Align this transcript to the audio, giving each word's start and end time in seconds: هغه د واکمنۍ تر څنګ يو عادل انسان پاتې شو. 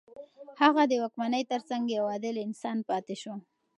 هغه 0.61 0.83
د 0.87 0.93
واکمنۍ 1.03 1.43
تر 1.51 1.61
څنګ 1.69 1.83
يو 1.97 2.03
عادل 2.11 2.35
انسان 2.47 2.77
پاتې 2.89 3.15
شو. 3.21 3.33